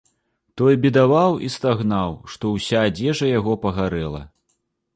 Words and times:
Той 0.59 0.77
бедаваў 0.85 1.35
і 1.49 1.49
стагнаў, 1.57 2.17
што 2.35 2.53
ўся 2.55 2.77
адзежа 2.89 3.31
яго 3.39 3.53
пагарэла. 3.67 4.27